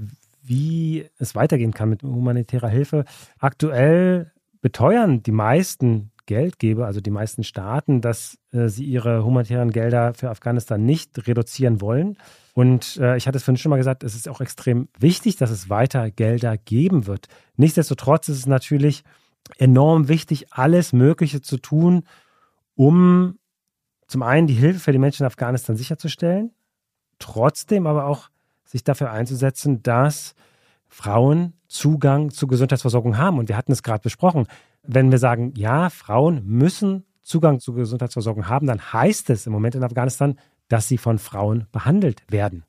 [0.42, 3.04] wie es weitergehen kann mit humanitärer Hilfe.
[3.40, 10.14] Aktuell beteuern die meisten Geldgeber, also die meisten Staaten, dass äh, sie ihre humanitären Gelder
[10.14, 12.18] für Afghanistan nicht reduzieren wollen.
[12.54, 15.52] Und äh, ich hatte es vorhin schon mal gesagt, es ist auch extrem wichtig, dass
[15.52, 17.28] es weiter Gelder geben wird.
[17.58, 19.04] Nichtsdestotrotz ist es natürlich
[19.58, 22.04] enorm wichtig, alles Mögliche zu tun,
[22.76, 23.38] um
[24.08, 26.52] zum einen die Hilfe für die Menschen in Afghanistan sicherzustellen,
[27.20, 28.30] trotzdem aber auch
[28.66, 30.36] sich dafür einzusetzen, dass
[30.88, 33.40] Frauen Zugang zu Gesundheitsversorgung haben.
[33.40, 34.48] Und wir hatten es gerade besprochen
[34.88, 39.76] wenn wir sagen, ja, Frauen müssen Zugang zur Gesundheitsversorgung haben, dann heißt es im Moment
[39.76, 42.64] in Afghanistan, dass sie von Frauen behandelt werden.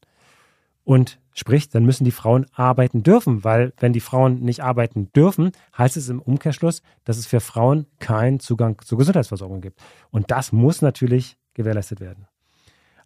[0.84, 5.50] Und sprich, dann müssen die Frauen arbeiten dürfen, weil wenn die Frauen nicht arbeiten dürfen,
[5.76, 9.80] heißt es im Umkehrschluss, dass es für Frauen keinen Zugang zur Gesundheitsversorgung gibt.
[10.10, 12.28] Und das muss natürlich gewährleistet werden.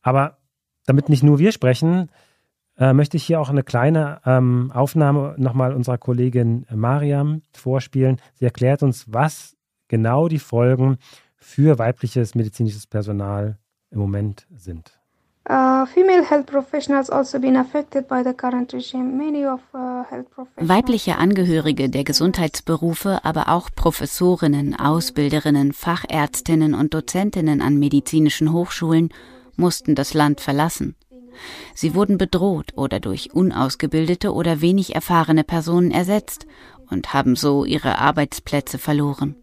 [0.03, 0.39] Aber
[0.87, 2.11] damit nicht nur wir sprechen,
[2.81, 8.17] äh, möchte ich hier auch eine kleine ähm, Aufnahme nochmal unserer Kollegin Mariam vorspielen.
[8.35, 10.97] Sie erklärt uns, was genau die Folgen
[11.37, 13.59] für weibliches medizinisches Personal
[13.91, 14.97] im Moment sind.
[15.49, 19.17] Uh, female health professionals also been affected by the current regime.
[19.17, 26.95] Many of uh, health professionals Weibliche Angehörige der Gesundheitsberufe, aber auch Professorinnen, Ausbilderinnen, Fachärztinnen und
[26.95, 29.09] Dozentinnen an medizinischen Hochschulen
[29.57, 30.95] mussten das Land verlassen.
[31.75, 36.47] Sie wurden bedroht oder durch unausgebildete oder wenig erfahrene Personen ersetzt
[36.89, 39.37] und haben so ihre Arbeitsplätze verloren.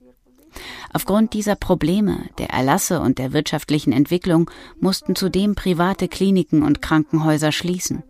[0.94, 7.52] Aufgrund dieser Probleme, der Erlasse und der wirtschaftlichen Entwicklung mussten zudem private Kliniken und Krankenhäuser
[7.52, 8.04] schließen.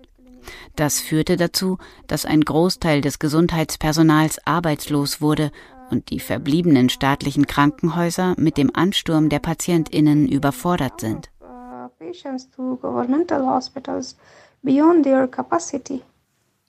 [0.76, 5.52] Das führte dazu, dass ein Großteil des Gesundheitspersonals arbeitslos wurde
[5.90, 11.30] und die verbliebenen staatlichen Krankenhäuser mit dem Ansturm der Patientinnen überfordert sind.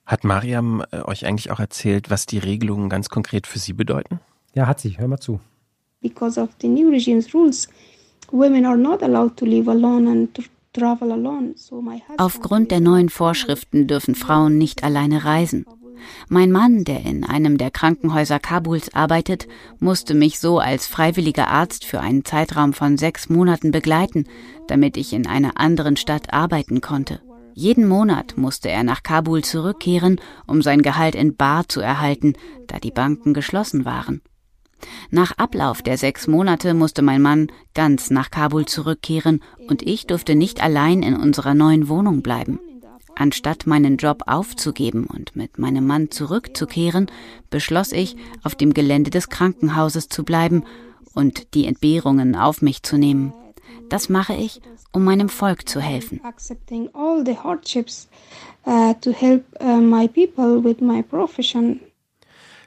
[0.05, 4.19] Hat Mariam äh, euch eigentlich auch erzählt, was die Regelungen ganz konkret für sie bedeuten?
[4.53, 4.97] Ja, hat sie.
[4.97, 5.39] Hör mal zu
[6.01, 7.67] because of the new regime's rules,
[8.31, 11.53] women are not allowed to live alone and to travel alone.
[11.55, 15.65] So my Aufgrund der neuen Vorschriften dürfen Frauen nicht alleine reisen.
[16.27, 19.47] Mein Mann, der in einem der Krankenhäuser Kabuls arbeitet,
[19.79, 24.25] musste mich so als freiwilliger Arzt für einen Zeitraum von sechs Monaten begleiten,
[24.67, 27.21] damit ich in einer anderen Stadt arbeiten konnte.
[27.53, 32.33] Jeden Monat musste er nach Kabul zurückkehren, um sein Gehalt in Bar zu erhalten,
[32.67, 34.21] da die Banken geschlossen waren.
[35.09, 40.35] Nach Ablauf der sechs Monate musste mein Mann ganz nach Kabul zurückkehren und ich durfte
[40.35, 42.59] nicht allein in unserer neuen Wohnung bleiben.
[43.19, 47.07] Anstatt meinen Job aufzugeben und mit meinem Mann zurückzukehren,
[47.49, 50.63] beschloss ich, auf dem Gelände des Krankenhauses zu bleiben
[51.13, 53.33] und die Entbehrungen auf mich zu nehmen.
[53.89, 54.61] Das mache ich,
[54.93, 56.21] um meinem Volk zu helfen.
[56.23, 56.29] Uh,
[56.97, 57.23] uh,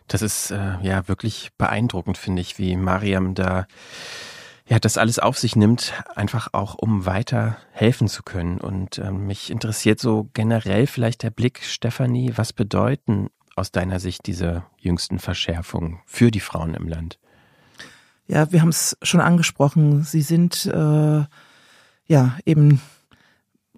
[0.09, 3.67] das ist äh, ja wirklich beeindruckend, finde ich, wie Mariam da
[4.73, 8.57] ja das alles auf sich nimmt, einfach auch um weiter helfen zu können.
[8.59, 14.27] Und äh, mich interessiert so generell vielleicht der Blick, Stefanie, was bedeuten aus deiner Sicht
[14.27, 17.19] diese jüngsten Verschärfungen für die Frauen im Land?
[18.27, 20.05] Ja, wir haben es schon angesprochen.
[20.05, 21.25] Sie sind äh,
[22.07, 22.81] ja eben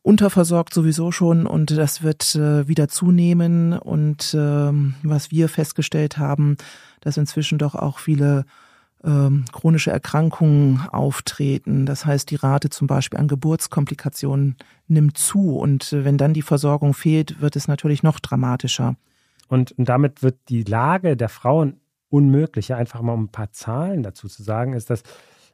[0.02, 3.76] unterversorgt sowieso schon und das wird äh, wieder zunehmen.
[3.76, 6.56] Und ähm, was wir festgestellt haben,
[7.00, 8.44] dass inzwischen doch auch viele
[9.04, 11.86] ähm, chronische Erkrankungen auftreten.
[11.86, 14.56] Das heißt, die Rate zum Beispiel an Geburtskomplikationen
[14.88, 15.58] nimmt zu.
[15.58, 18.96] Und äh, wenn dann die Versorgung fehlt, wird es natürlich noch dramatischer.
[19.48, 22.76] Und damit wird die Lage der Frauen unmöglicher.
[22.76, 25.02] Einfach mal um ein paar Zahlen dazu zu sagen, ist, dass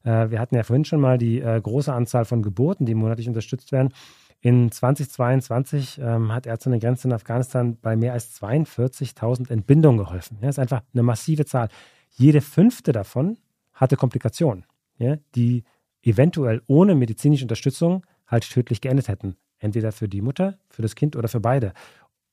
[0.04, 3.28] äh, wir hatten ja vorhin schon mal die äh, große Anzahl von Geburten, die monatlich
[3.28, 3.92] unterstützt werden.
[4.42, 10.38] In 2022 ähm, hat Ärzte ohne Grenzen in Afghanistan bei mehr als 42.000 Entbindungen geholfen.
[10.40, 11.68] Ja, das ist einfach eine massive Zahl.
[12.10, 13.38] Jede fünfte davon
[13.72, 14.66] hatte Komplikationen,
[14.98, 15.64] ja, die
[16.02, 19.36] eventuell ohne medizinische Unterstützung halt tödlich geendet hätten.
[19.58, 21.72] Entweder für die Mutter, für das Kind oder für beide.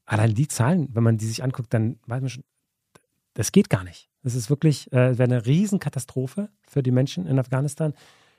[0.06, 2.44] Allein die Zahlen, wenn man die sich anguckt, dann weiß man schon,
[3.34, 4.10] das geht gar nicht.
[4.24, 7.94] Das ist wirklich, äh, wäre eine Riesenkatastrophe für die Menschen in Afghanistan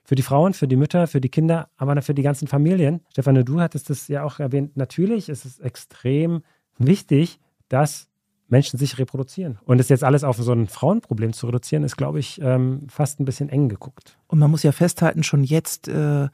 [0.09, 3.03] für die Frauen, für die Mütter, für die Kinder, aber für die ganzen Familien.
[3.11, 4.75] Stefanie, du hattest das ja auch erwähnt.
[4.75, 6.43] Natürlich ist es extrem
[6.79, 8.08] wichtig, dass
[8.49, 9.59] Menschen sich reproduzieren.
[9.65, 13.21] Und es jetzt alles auf so ein Frauenproblem zu reduzieren, ist, glaube ich, ähm, fast
[13.21, 14.19] ein bisschen eng geguckt.
[14.27, 16.29] Und man muss ja festhalten, schon jetzt äh,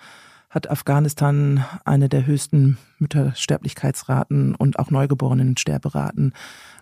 [0.49, 6.33] hat Afghanistan eine der höchsten Müttersterblichkeitsraten und auch neugeborenen Sterberaten.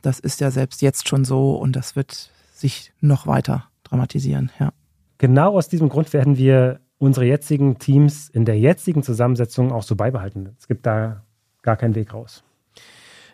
[0.03, 4.73] Das ist ja selbst jetzt schon so und das wird sich noch weiter dramatisieren, ja.
[5.19, 9.97] Genau aus diesem Grund werden wir unsere jetzigen Teams in der jetzigen Zusammensetzung auch so
[9.97, 10.55] beibehalten.
[10.59, 11.23] Es gibt da
[11.63, 12.45] gar keinen Weg raus.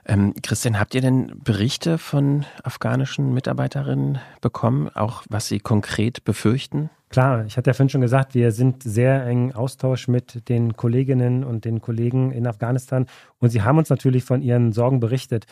[0.09, 6.89] Ähm, Christian, habt ihr denn Berichte von afghanischen Mitarbeiterinnen bekommen, auch was sie konkret befürchten?
[7.11, 11.45] Klar, ich hatte ja vorhin schon gesagt, wir sind sehr eng Austausch mit den Kolleginnen
[11.45, 13.07] und den Kollegen in Afghanistan
[13.39, 15.45] und sie haben uns natürlich von ihren Sorgen berichtet.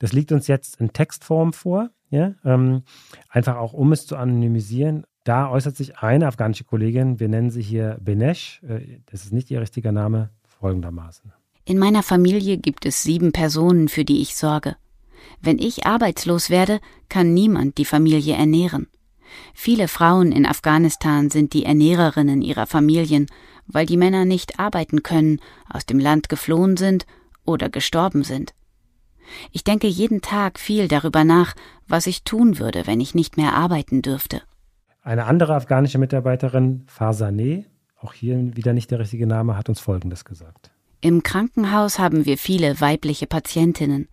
[0.00, 2.82] Das liegt uns jetzt in Textform vor, ja, ähm,
[3.28, 5.04] einfach auch um es zu anonymisieren.
[5.22, 9.50] Da äußert sich eine afghanische Kollegin, wir nennen sie hier Benesh, äh, das ist nicht
[9.52, 11.32] ihr richtiger Name, folgendermaßen.
[11.70, 14.74] In meiner Familie gibt es sieben Personen, für die ich sorge.
[15.40, 18.88] Wenn ich arbeitslos werde, kann niemand die Familie ernähren.
[19.54, 23.26] Viele Frauen in Afghanistan sind die Ernährerinnen ihrer Familien,
[23.68, 25.38] weil die Männer nicht arbeiten können,
[25.72, 27.06] aus dem Land geflohen sind
[27.44, 28.52] oder gestorben sind.
[29.52, 31.54] Ich denke jeden Tag viel darüber nach,
[31.86, 34.42] was ich tun würde, wenn ich nicht mehr arbeiten dürfte.
[35.04, 37.66] Eine andere afghanische Mitarbeiterin, Farzaneh,
[38.00, 40.72] auch hier wieder nicht der richtige Name, hat uns Folgendes gesagt.
[41.02, 44.08] Im Krankenhaus haben wir viele weibliche Patientinnen.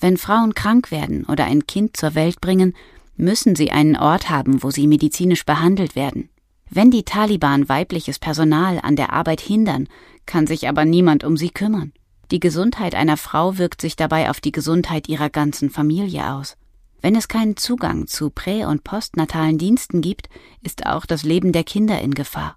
[0.00, 2.74] Wenn Frauen krank werden oder ein Kind zur Welt bringen,
[3.16, 6.30] müssen sie einen Ort haben, wo sie medizinisch behandelt werden.
[6.68, 9.86] Wenn die Taliban weibliches Personal an der Arbeit hindern,
[10.26, 11.92] kann sich aber niemand um sie kümmern.
[12.32, 16.56] Die Gesundheit einer Frau wirkt sich dabei auf die Gesundheit ihrer ganzen Familie aus.
[17.00, 20.28] Wenn es keinen Zugang zu prä- und postnatalen Diensten gibt,
[20.60, 22.56] ist auch das Leben der Kinder in Gefahr.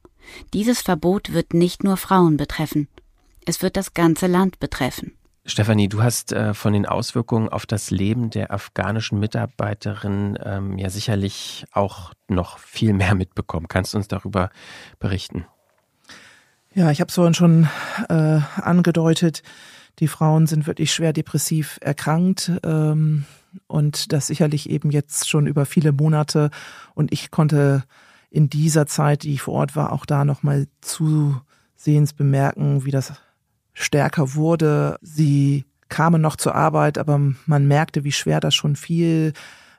[0.54, 2.88] Dieses Verbot wird nicht nur Frauen betreffen,
[3.46, 5.14] es wird das ganze Land betreffen.
[5.48, 10.90] Stefanie, du hast äh, von den Auswirkungen auf das Leben der afghanischen Mitarbeiterin ähm, ja
[10.90, 13.68] sicherlich auch noch viel mehr mitbekommen.
[13.68, 14.50] Kannst du uns darüber
[14.98, 15.46] berichten?
[16.74, 17.70] Ja, ich habe es vorhin schon
[18.10, 19.44] äh, angedeutet.
[20.00, 23.26] Die Frauen sind wirklich schwer depressiv erkrankt ähm,
[23.68, 26.50] und das sicherlich eben jetzt schon über viele Monate.
[26.96, 27.84] Und ich konnte
[28.30, 33.14] in dieser Zeit, die ich vor Ort war, auch da nochmal zusehends bemerken, wie das
[33.76, 34.98] stärker wurde.
[35.02, 39.34] Sie kamen noch zur Arbeit, aber man merkte, wie schwer das schon fiel,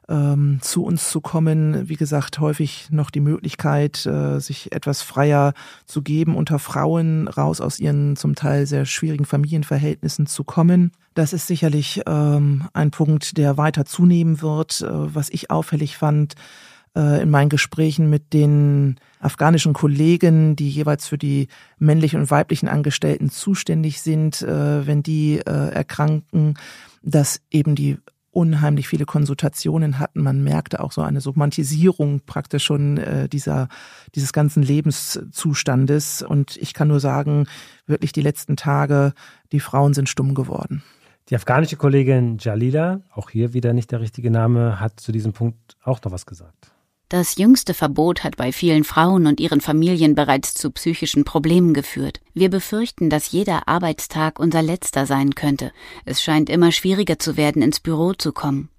[0.08, 1.88] ähm, zu uns zu kommen.
[1.88, 5.52] Wie gesagt, häufig noch die Möglichkeit, äh, sich etwas freier
[5.84, 10.92] zu geben, unter Frauen raus aus ihren zum Teil sehr schwierigen Familienverhältnissen zu kommen.
[11.14, 14.82] Das ist sicherlich ähm, ein Punkt, der weiter zunehmen wird.
[14.82, 16.34] Äh, was ich auffällig fand,
[16.96, 23.30] in meinen Gesprächen mit den afghanischen Kollegen, die jeweils für die männlichen und weiblichen Angestellten
[23.30, 26.54] zuständig sind, äh, wenn die äh, erkranken,
[27.02, 27.98] dass eben die
[28.30, 30.22] unheimlich viele Konsultationen hatten.
[30.22, 33.68] Man merkte auch so eine Romantisierung praktisch schon äh, dieser,
[34.14, 36.20] dieses ganzen Lebenszustandes.
[36.22, 37.46] Und ich kann nur sagen,
[37.86, 39.14] wirklich die letzten Tage,
[39.52, 40.82] die Frauen sind stumm geworden.
[41.30, 45.76] Die afghanische Kollegin Jalila, auch hier wieder nicht der richtige Name, hat zu diesem Punkt
[45.82, 46.75] auch noch was gesagt.
[47.08, 52.20] Das jüngste Verbot hat bei vielen Frauen und ihren Familien bereits zu psychischen Problemen geführt.
[52.34, 55.70] Wir befürchten, dass jeder Arbeitstag unser letzter sein könnte.
[56.04, 58.70] Es scheint immer schwieriger zu werden, ins Büro zu kommen.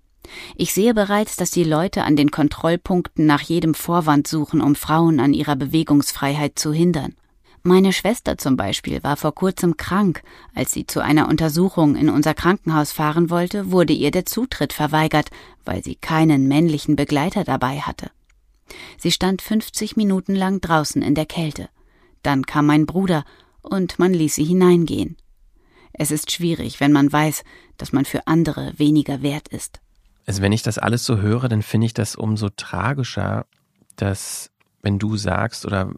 [0.57, 5.21] Ich sehe bereits, dass die Leute an den Kontrollpunkten nach jedem Vorwand suchen, um Frauen
[5.21, 7.15] an ihrer Bewegungsfreiheit zu hindern.
[7.63, 10.21] Meine Schwester zum Beispiel war vor kurzem krank.
[10.53, 15.29] Als sie zu einer Untersuchung in unser Krankenhaus fahren wollte, wurde ihr der Zutritt verweigert,
[15.63, 18.11] weil sie keinen männlichen Begleiter dabei hatte.
[18.97, 21.69] Sie stand 50 Minuten lang draußen in der Kälte.
[22.23, 23.23] Dann kam mein Bruder
[23.61, 25.17] und man ließ sie hineingehen.
[25.93, 27.43] Es ist schwierig, wenn man weiß,
[27.77, 29.79] dass man für andere weniger wert ist.
[30.25, 33.45] Also wenn ich das alles so höre, dann finde ich das umso tragischer,
[33.95, 34.51] dass
[34.81, 35.91] wenn du sagst oder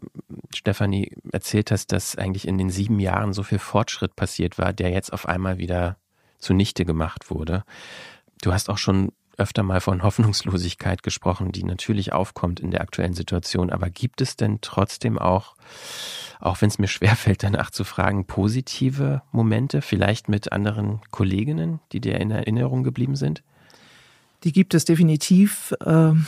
[0.54, 4.90] Stefanie erzählt hast, dass eigentlich in den sieben Jahren so viel Fortschritt passiert war, der
[4.90, 5.96] jetzt auf einmal wieder
[6.38, 7.64] zunichte gemacht wurde.
[8.42, 13.14] Du hast auch schon öfter mal von Hoffnungslosigkeit gesprochen, die natürlich aufkommt in der aktuellen
[13.14, 13.70] Situation.
[13.70, 15.54] Aber gibt es denn trotzdem auch,
[16.40, 22.00] auch wenn es mir schwerfällt, danach zu fragen, positive Momente, vielleicht mit anderen Kolleginnen, die
[22.00, 23.42] dir in Erinnerung geblieben sind?
[24.44, 25.74] Die gibt es definitiv.
[25.84, 26.26] Ähm,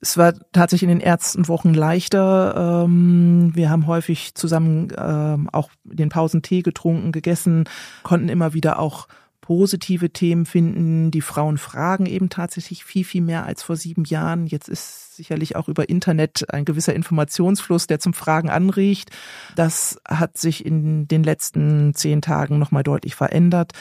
[0.00, 2.84] es war tatsächlich in den ersten Wochen leichter.
[2.84, 7.64] Ähm, wir haben häufig zusammen ähm, auch den Pausen Tee getrunken, gegessen,
[8.02, 9.08] konnten immer wieder auch
[9.44, 11.10] positive Themen finden.
[11.10, 14.46] Die Frauen fragen eben tatsächlich viel, viel mehr als vor sieben Jahren.
[14.46, 19.10] Jetzt ist sicherlich auch über Internet ein gewisser Informationsfluss, der zum Fragen anregt.
[19.54, 23.72] Das hat sich in den letzten zehn Tagen nochmal deutlich verändert.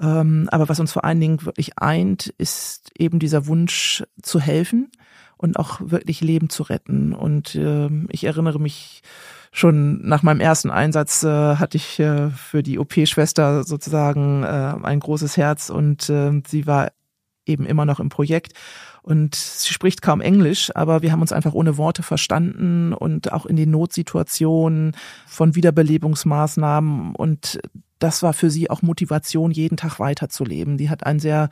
[0.00, 4.90] Ähm, aber was uns vor allen Dingen wirklich eint, ist eben dieser Wunsch zu helfen
[5.36, 7.12] und auch wirklich Leben zu retten.
[7.12, 9.02] Und ähm, ich erinnere mich
[9.52, 14.98] schon nach meinem ersten Einsatz äh, hatte ich äh, für die OP-Schwester sozusagen äh, ein
[14.98, 16.90] großes Herz und äh, sie war
[17.44, 18.54] eben immer noch im Projekt.
[19.02, 23.46] Und sie spricht kaum Englisch, aber wir haben uns einfach ohne Worte verstanden und auch
[23.46, 27.16] in den Notsituationen von Wiederbelebungsmaßnahmen.
[27.16, 27.58] Und
[27.98, 30.78] das war für sie auch Motivation, jeden Tag weiterzuleben.
[30.78, 31.50] Die hat ein sehr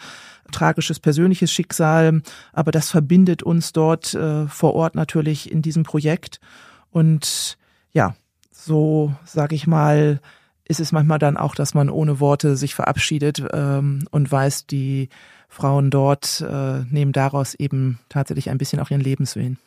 [0.53, 6.41] tragisches persönliches Schicksal, aber das verbindet uns dort äh, vor Ort natürlich in diesem Projekt.
[6.91, 7.59] Und
[7.93, 8.15] ja,
[8.51, 10.21] so sage ich mal,
[10.65, 15.09] ist es manchmal dann auch, dass man ohne Worte sich verabschiedet ähm, und weiß, die
[15.49, 19.59] Frauen dort äh, nehmen daraus eben tatsächlich ein bisschen auch ihren Lebenswillen.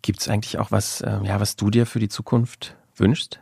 [0.00, 3.40] Gibt es eigentlich auch was, äh, ja, was du dir für die Zukunft wünschst?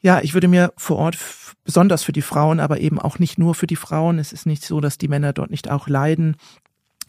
[0.00, 1.18] Ja, ich würde mir vor Ort
[1.64, 4.18] besonders für die Frauen, aber eben auch nicht nur für die Frauen.
[4.18, 6.36] Es ist nicht so, dass die Männer dort nicht auch leiden.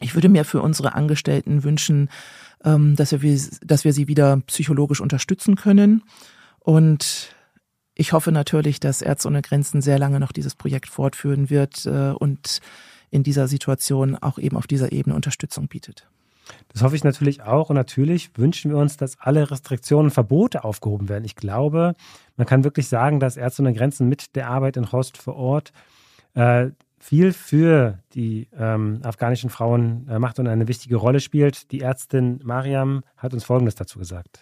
[0.01, 2.09] Ich würde mir für unsere Angestellten wünschen,
[2.63, 6.03] ähm, dass wir, dass wir sie wieder psychologisch unterstützen können.
[6.59, 7.33] Und
[7.95, 12.11] ich hoffe natürlich, dass Ärzte ohne Grenzen sehr lange noch dieses Projekt fortführen wird äh,
[12.11, 12.59] und
[13.09, 16.07] in dieser Situation auch eben auf dieser Ebene Unterstützung bietet.
[16.73, 17.69] Das hoffe ich natürlich auch.
[17.69, 21.25] Und natürlich wünschen wir uns, dass alle Restriktionen und Verbote aufgehoben werden.
[21.25, 21.95] Ich glaube,
[22.37, 25.71] man kann wirklich sagen, dass Ärzte ohne Grenzen mit der Arbeit in Host vor Ort
[26.33, 26.71] äh,
[27.01, 31.71] viel für die ähm, afghanischen Frauen äh, macht und eine wichtige Rolle spielt.
[31.71, 34.39] Die Ärztin Mariam hat uns Folgendes dazu gesagt.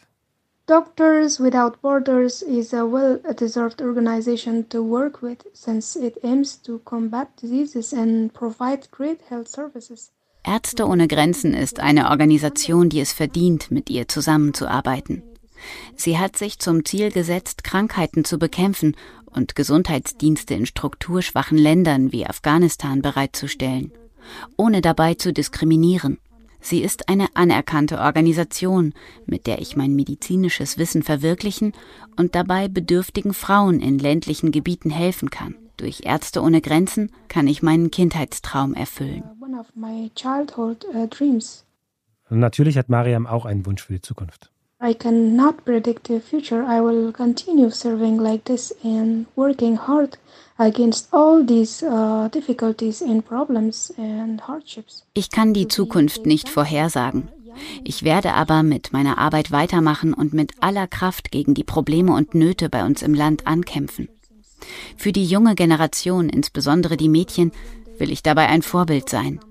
[0.67, 7.27] Doctors Without Borders is a well-deserved organization to work with since it aims to combat
[7.41, 10.11] diseases and provide great health services.
[10.45, 15.23] Ärzte ohne Grenzen ist eine Organisation, die es verdient, mit ihr zusammenzuarbeiten.
[15.95, 18.95] Sie hat sich zum Ziel gesetzt, Krankheiten zu bekämpfen
[19.33, 23.91] und Gesundheitsdienste in strukturschwachen Ländern wie Afghanistan bereitzustellen,
[24.57, 26.19] ohne dabei zu diskriminieren.
[26.61, 28.93] Sie ist eine anerkannte Organisation,
[29.25, 31.73] mit der ich mein medizinisches Wissen verwirklichen
[32.17, 35.55] und dabei bedürftigen Frauen in ländlichen Gebieten helfen kann.
[35.77, 39.23] Durch Ärzte ohne Grenzen kann ich meinen Kindheitstraum erfüllen.
[42.31, 44.51] Uh, natürlich hat Mariam auch einen Wunsch für die Zukunft.
[44.81, 46.63] I cannot predict the future.
[46.63, 50.17] I will continue serving like this and working hard
[50.57, 55.03] against all these uh, difficulties and problems and hardships.
[55.15, 57.27] Ich kann die Zukunft nicht vorhersagen.
[57.83, 62.33] Ich werde aber mit meiner Arbeit weitermachen und mit aller Kraft gegen die Probleme und
[62.33, 64.07] Nöte bei uns im Land ankämpfen.
[64.95, 67.51] Für die junge Generation, insbesondere die Mädchen,
[67.97, 69.41] will ich dabei ein Vorbild sein.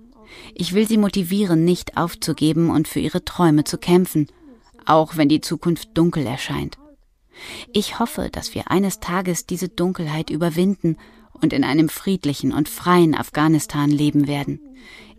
[0.54, 4.28] Ich will sie motivieren, nicht aufzugeben und für ihre Träume zu kämpfen
[4.88, 6.78] auch wenn die Zukunft dunkel erscheint.
[7.72, 10.96] Ich hoffe, dass wir eines Tages diese Dunkelheit überwinden
[11.32, 14.60] und in einem friedlichen und freien Afghanistan leben werden.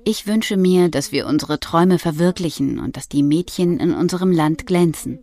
[0.05, 4.65] Ich wünsche mir, dass wir unsere Träume verwirklichen und dass die Mädchen in unserem Land
[4.65, 5.19] glänzen.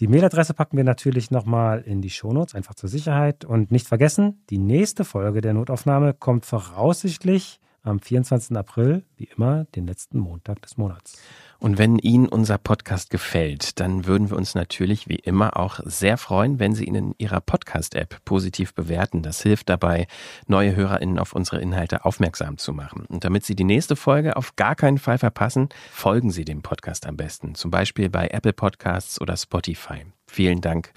[0.00, 3.44] Die Mailadresse packen wir natürlich nochmal in die Shownotes, einfach zur Sicherheit.
[3.44, 8.56] Und nicht vergessen, die nächste Folge der Notaufnahme kommt voraussichtlich am 24.
[8.56, 11.18] April, wie immer, den letzten Montag des Monats.
[11.58, 16.18] Und wenn Ihnen unser Podcast gefällt, dann würden wir uns natürlich wie immer auch sehr
[16.18, 19.22] freuen, wenn Sie ihn in Ihrer Podcast-App positiv bewerten.
[19.22, 20.06] Das hilft dabei,
[20.46, 23.06] neue HörerInnen auf unsere Inhalte aufmerksam zu machen.
[23.06, 27.06] Und damit Sie die nächste Folge auf gar keinen Fall verpassen, folgen Sie dem Podcast
[27.06, 27.54] am besten.
[27.54, 30.04] Zum Beispiel bei Apple Podcasts oder Spotify.
[30.26, 30.92] Vielen Dank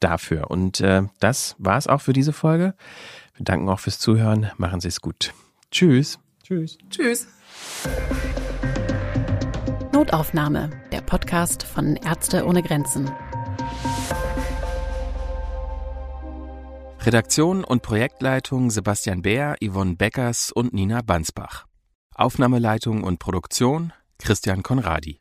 [0.00, 0.50] dafür.
[0.50, 2.74] Und äh, das war's auch für diese Folge.
[3.36, 4.50] Wir danken auch fürs Zuhören.
[4.56, 5.32] Machen Sie es gut.
[5.70, 6.18] Tschüss.
[6.50, 6.78] Tschüss.
[6.90, 7.28] Tschüss.
[9.92, 13.08] Notaufnahme, der Podcast von Ärzte ohne Grenzen.
[17.02, 21.66] Redaktion und Projektleitung Sebastian Beer, Yvonne Beckers und Nina Bansbach.
[22.16, 25.18] Aufnahmeleitung und Produktion Christian Konradi.